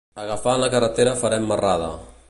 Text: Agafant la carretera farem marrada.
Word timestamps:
Agafant 0.21 0.63
la 0.63 0.69
carretera 0.75 1.15
farem 1.21 1.47
marrada. 1.53 1.93